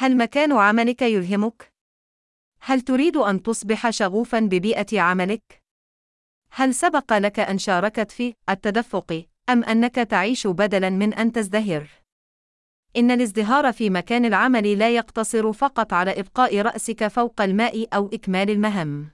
[0.00, 1.72] هل مكان عملك يلهمك؟
[2.60, 5.62] هل تريد أن تصبح شغوفا ببيئة عملك؟
[6.50, 11.88] هل سبق لك أن شاركت في التدفق أم أنك تعيش بدلا من أن تزدهر؟
[12.96, 18.50] إن الازدهار في مكان العمل لا يقتصر فقط على إبقاء رأسك فوق الماء أو إكمال
[18.50, 19.10] المهام.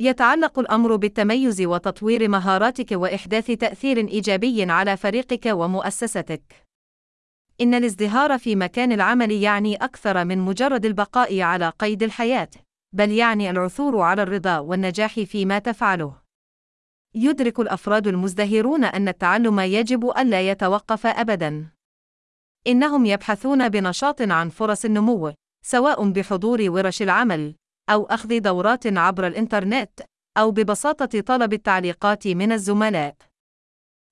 [0.00, 6.63] يتعلق الأمر بالتميز وتطوير مهاراتك وإحداث تأثير إيجابي على فريقك ومؤسستك.
[7.60, 12.50] إن الازدهار في مكان العمل يعني أكثر من مجرد البقاء على قيد الحياة،
[12.92, 16.16] بل يعني العثور على الرضا والنجاح فيما تفعله.
[17.14, 21.70] يدرك الأفراد المزدهرون أن التعلم يجب ألا يتوقف أبداً.
[22.66, 25.32] إنهم يبحثون بنشاط عن فرص النمو،
[25.64, 27.54] سواء بحضور ورش العمل،
[27.90, 30.00] أو أخذ دورات عبر الإنترنت،
[30.38, 33.16] أو ببساطة طلب التعليقات من الزملاء.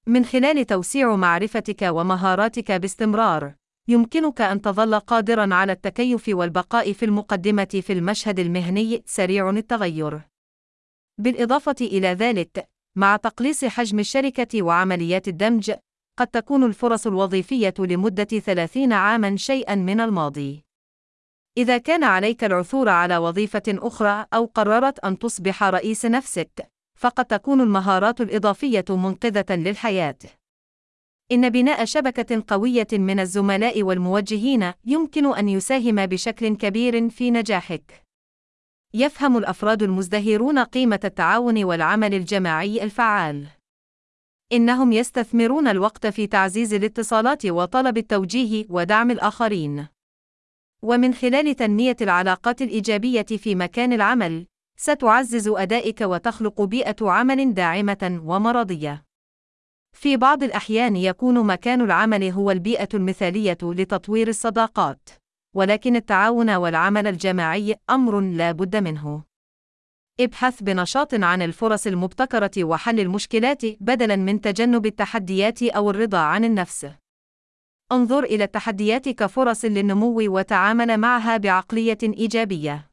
[0.06, 3.54] من خلال توسيع معرفتك ومهاراتك باستمرار،
[3.88, 10.20] يمكنك أن تظل قادرًا على التكيف والبقاء في المقدمة في المشهد المهني سريع التغير.
[11.18, 15.72] بالإضافة إلى ذلك، مع تقليص حجم الشركة وعمليات الدمج،
[16.18, 20.64] قد تكون الفرص الوظيفية لمدة 30 عامًا شيئًا من الماضي.
[21.56, 27.60] إذا كان عليك العثور على وظيفة أخرى أو قررت أن تصبح رئيس نفسك، فقد تكون
[27.60, 30.18] المهارات الإضافية منقذة للحياة.
[31.32, 38.02] إن بناء شبكة قوية من الزملاء والموجهين يمكن أن يساهم بشكل كبير في نجاحك.
[38.94, 43.46] يفهم الأفراد المزدهرون قيمة التعاون والعمل الجماعي الفعال.
[44.52, 49.86] إنهم يستثمرون الوقت في تعزيز الاتصالات وطلب التوجيه ودعم الآخرين.
[50.82, 54.46] ومن خلال تنمية العلاقات الإيجابية في مكان العمل،
[54.84, 59.04] ستعزز أدائك وتخلق بيئة عمل داعمة ومرضية.
[59.92, 65.08] في بعض الأحيان يكون مكان العمل هو البيئة المثالية لتطوير الصداقات،
[65.56, 69.22] ولكن التعاون والعمل الجماعي أمر لا بد منه.
[70.20, 76.86] ابحث بنشاط عن الفرص المبتكرة وحل المشكلات بدلاً من تجنب التحديات أو الرضا عن النفس.
[77.92, 82.91] انظر إلى التحديات كفرص للنمو وتعامل معها بعقلية إيجابية.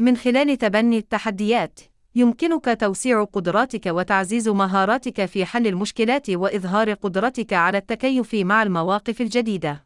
[0.00, 1.80] من خلال تبني التحديات،
[2.14, 9.84] يمكنك توسيع قدراتك وتعزيز مهاراتك في حل المشكلات وإظهار قدرتك على التكيف مع المواقف الجديدة.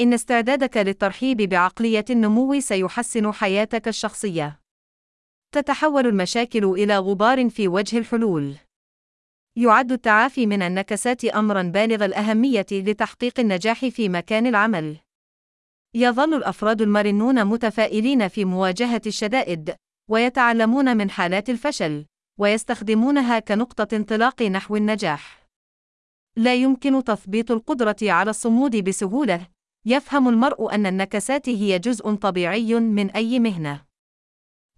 [0.00, 4.60] إن استعدادك للترحيب بعقلية النمو سيحسن حياتك الشخصية.
[5.52, 8.54] تتحول المشاكل إلى غبار في وجه الحلول.
[9.56, 15.05] يعد التعافي من النكسات أمرًا بالغ الأهمية لتحقيق النجاح في مكان العمل.
[15.96, 19.74] يظل الأفراد المرنون متفائلين في مواجهة الشدائد،
[20.10, 22.04] ويتعلمون من حالات الفشل،
[22.38, 25.46] ويستخدمونها كنقطة انطلاق نحو النجاح.
[26.36, 29.46] لا يمكن تثبيط القدرة على الصمود بسهولة،
[29.86, 33.84] يفهم المرء أن النكسات هي جزء طبيعي من أي مهنة.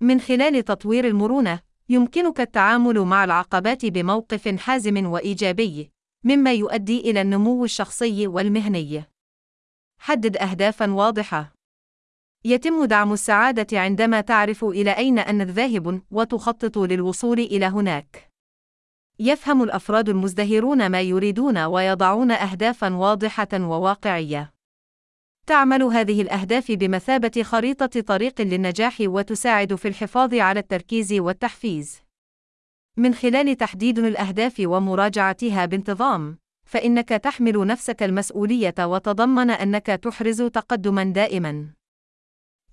[0.01, 5.91] من خلال تطوير المرونة، يمكنك التعامل مع العقبات بموقف حازم وإيجابي،
[6.25, 9.05] مما يؤدي إلى النمو الشخصي والمهني.
[9.99, 11.53] حدد أهدافًا واضحة.
[12.45, 18.29] يتم دعم السعادة عندما تعرف إلى أين أنت ذاهب وتخطط للوصول إلى هناك.
[19.19, 24.53] يفهم الأفراد المزدهرون ما يريدون ويضعون أهدافًا واضحة وواقعية.
[25.47, 32.03] تعمل هذه الأهداف بمثابة خريطة طريق للنجاح وتساعد في الحفاظ على التركيز والتحفيز.
[32.97, 41.73] من خلال تحديد الأهداف ومراجعتها بانتظام، فإنك تحمل نفسك المسؤولية وتضمن أنك تحرز تقدمًا دائمًا.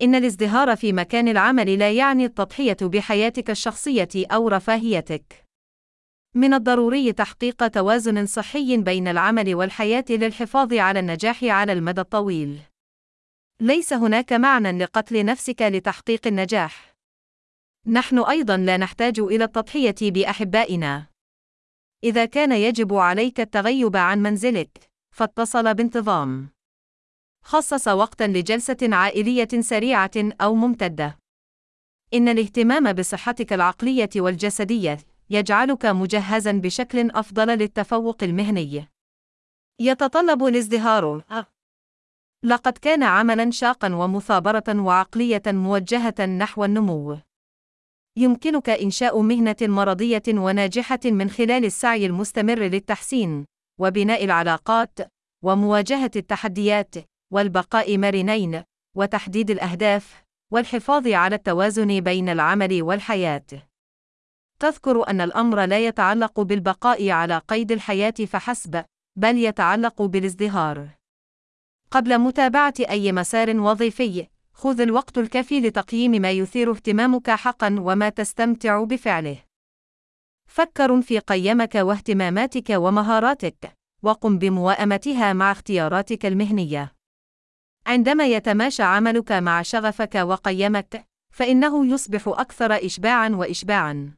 [0.02, 5.44] إن الازدهار في مكان العمل لا يعني التضحية بحياتك الشخصية أو رفاهيتك.
[6.34, 12.58] من الضروري تحقيق توازن صحي بين العمل والحياة للحفاظ على النجاح على المدى الطويل.
[13.60, 16.94] ليس هناك معنى لقتل نفسك لتحقيق النجاح.
[17.86, 21.15] نحن أيضا لا نحتاج إلى التضحية بأحبائنا.
[22.04, 26.48] إذا كان يجب عليك التغيب عن منزلك، فاتصل بانتظام.
[27.42, 30.10] خصص وقتا لجلسة عائلية سريعة
[30.40, 31.18] أو ممتدة.
[32.14, 34.98] إن الاهتمام بصحتك العقلية والجسدية
[35.30, 38.88] يجعلك مجهزا بشكل أفضل للتفوق المهني.
[39.80, 41.24] يتطلب الازدهار
[42.42, 47.18] لقد كان عملا شاقا ومثابرة وعقلية موجهة نحو النمو.
[48.18, 53.46] يمكنك إنشاء مهنة مرضية وناجحة من خلال السعي المستمر للتحسين،
[53.80, 54.98] وبناء العلاقات،
[55.44, 56.94] ومواجهة التحديات،
[57.32, 58.62] والبقاء مرنين،
[58.96, 63.46] وتحديد الأهداف، والحفاظ على التوازن بين العمل والحياة.
[64.60, 68.84] تذكر أن الأمر لا يتعلق بالبقاء على قيد الحياة فحسب،
[69.16, 70.88] بل يتعلق بالازدهار.
[71.90, 74.26] قبل متابعة أي مسار وظيفي،
[74.58, 79.38] خذ الوقت الكافي لتقييم ما يثير اهتمامك حقا وما تستمتع بفعله.
[80.48, 86.92] فكر في قيمك واهتماماتك ومهاراتك، وقم بموائمتها مع اختياراتك المهنية.
[87.86, 91.04] عندما يتماشى عملك مع شغفك وقيمك،
[91.34, 94.12] فإنه يصبح أكثر إشباعًا وإشباعًا.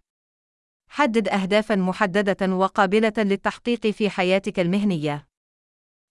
[0.88, 5.28] حدد أهدافًا محددة وقابلة للتحقيق في حياتك المهنية.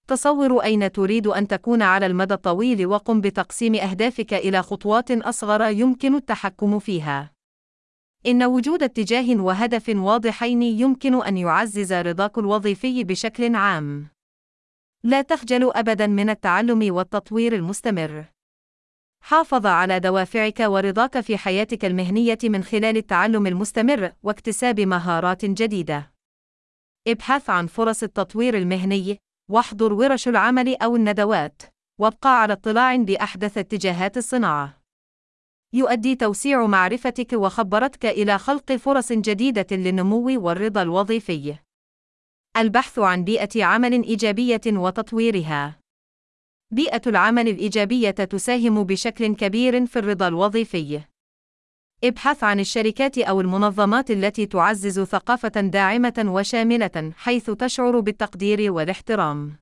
[0.07, 6.15] تصور أين تريد أن تكون على المدى الطويل وقم بتقسيم أهدافك إلى خطوات أصغر يمكن
[6.15, 7.31] التحكم فيها.
[8.27, 14.07] إن وجود اتجاه وهدف واضحين يمكن أن يعزز رضاك الوظيفي بشكل عام.
[15.03, 18.25] لا تخجل أبدا من التعلم والتطوير المستمر.
[19.23, 26.11] حافظ على دوافعك ورضاك في حياتك المهنية من خلال التعلم المستمر واكتساب مهارات جديدة.
[27.07, 29.17] ابحث عن فرص التطوير المهني،
[29.49, 31.61] واحضر ورش العمل أو الندوات،
[31.99, 34.81] وابقى على اطلاع بأحدث اتجاهات الصناعة.
[35.73, 41.55] يؤدي توسيع معرفتك وخبرتك إلى خلق فرص جديدة للنمو والرضا الوظيفي.
[42.57, 45.79] البحث عن بيئة عمل إيجابية وتطويرها.
[46.71, 51.01] بيئة العمل الإيجابية تساهم بشكل كبير في الرضا الوظيفي.
[52.03, 59.57] ابحث عن الشركات أو المنظمات التي تعزز ثقافة داعمة وشاملة حيث تشعر بالتقدير والاحترام.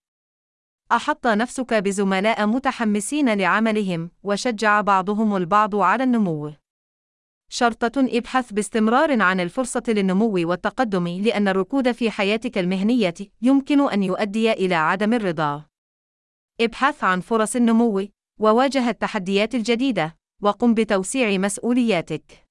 [0.91, 6.53] أحط نفسك بزملاء متحمسين لعملهم وشجع بعضهم البعض على النمو.
[7.49, 14.51] شرطة ابحث باستمرار عن الفرصة للنمو والتقدم لأن الركود في حياتك المهنية يمكن أن يؤدي
[14.51, 15.65] إلى عدم الرضا.
[16.61, 18.07] ابحث عن فرص النمو،
[18.39, 22.45] وواجه التحديات الجديدة، وقم بتوسيع مسؤولياتك.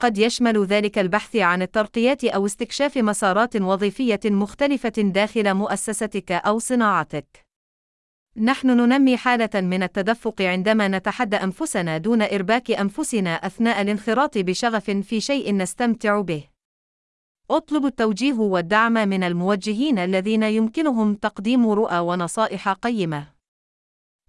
[0.00, 7.46] قد يشمل ذلك البحث عن الترقيات أو استكشاف مسارات وظيفية مختلفة داخل مؤسستك أو صناعتك.
[8.36, 15.20] نحن ننمي حالة من التدفق عندما نتحدى أنفسنا دون إرباك أنفسنا أثناء الانخراط بشغف في
[15.20, 16.44] شيء نستمتع به.
[17.50, 23.37] أطلب التوجيه والدعم من الموجهين الذين يمكنهم تقديم رؤى ونصائح قيمة.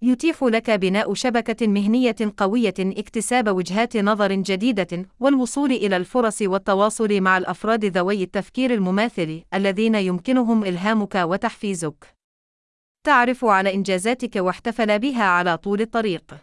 [0.02, 7.38] يتيح لك بناء شبكة مهنية قوية اكتساب وجهات نظر جديدة والوصول إلى الفرص والتواصل مع
[7.38, 12.14] الأفراد ذوي التفكير المماثل الذين يمكنهم إلهامك وتحفيزك.
[13.06, 16.34] تعرف على إنجازاتك واحتفل بها على طول الطريق.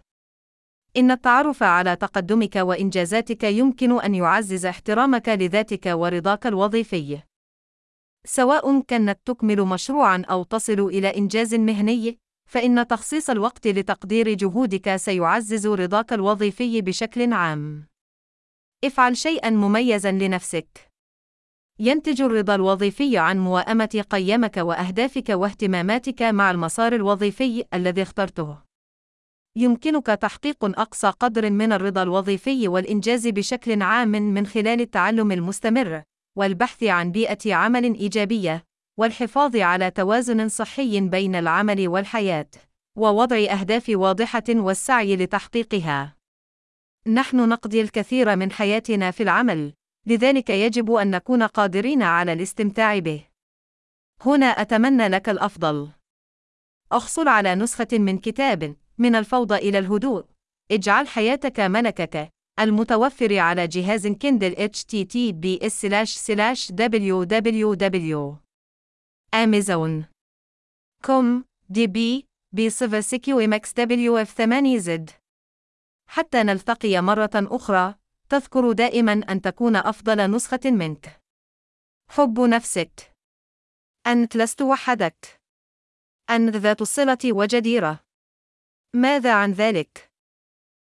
[0.97, 7.19] إن التعرف على تقدمك وإنجازاتك يمكن أن يعزز احترامك لذاتك ورضاك الوظيفي.
[8.25, 12.17] سواء كانت تكمل مشروعًا أو تصل إلى إنجاز مهني،
[12.47, 17.87] فإن تخصيص الوقت لتقدير جهودك سيعزز رضاك الوظيفي بشكل عام.
[18.83, 20.91] افعل شيئًا مميزًا لنفسك.
[21.79, 28.57] ينتج الرضا الوظيفي عن موائمة قيمك وأهدافك واهتماماتك مع المسار الوظيفي الذي اخترته.
[29.55, 36.03] يمكنك تحقيق أقصى قدر من الرضا الوظيفي والإنجاز بشكل عام من خلال التعلم المستمر،
[36.37, 38.63] والبحث عن بيئة عمل إيجابية،
[38.97, 42.49] والحفاظ على توازن صحي بين العمل والحياة،
[42.97, 46.15] ووضع أهداف واضحة والسعي لتحقيقها.
[47.07, 49.73] نحن نقضي الكثير من حياتنا في العمل،
[50.05, 53.25] لذلك يجب أن نكون قادرين على الاستمتاع به.
[54.25, 55.89] هنا أتمنى لك الأفضل.
[56.93, 60.25] أحصل على نسخة من كتاب من الفوضى إلى الهدوء.
[60.71, 65.85] اجعل حياتك ملكك المتوفر على جهاز كيندل https
[66.71, 68.46] www
[69.35, 70.05] Amazon.
[71.03, 71.43] com
[71.73, 75.09] db بصفر سكيو ماكس WF 8 زد
[76.07, 77.95] حتى نلتقي مرة أخرى
[78.29, 81.21] تذكر دائما أن تكون أفضل نسخة منك.
[82.09, 83.11] حب نفسك.
[84.07, 85.41] أنت لست وحدك.
[86.29, 87.99] أنت ذات الصلة وجديرة.
[88.95, 90.06] ماذا عن ذلك؟